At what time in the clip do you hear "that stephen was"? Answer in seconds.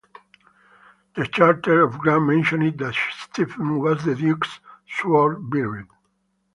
2.79-4.03